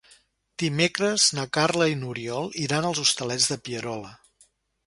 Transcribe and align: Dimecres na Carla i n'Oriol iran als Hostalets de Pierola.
Dimecres 0.63 1.25
na 1.39 1.45
Carla 1.59 1.89
i 1.93 1.99
n'Oriol 1.99 2.49
iran 2.65 2.89
als 2.91 3.05
Hostalets 3.05 3.49
de 3.53 3.63
Pierola. 3.69 4.19